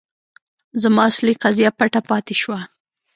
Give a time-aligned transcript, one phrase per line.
[0.81, 2.59] زما اصلي قضیه پټه پاتې شوه.